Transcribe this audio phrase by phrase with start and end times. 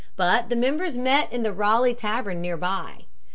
[0.15, 3.05] But the members met in the Raleigh tavern near by.